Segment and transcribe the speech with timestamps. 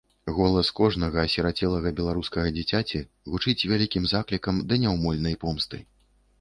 [0.35, 3.03] Голас кожнага асірацелага беларускага дзіцяці
[3.35, 5.77] гучыць вялікім заклікам да няўмольнай помсты.